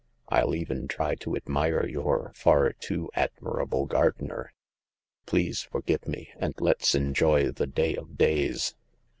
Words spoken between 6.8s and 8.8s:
enjoy the day of days."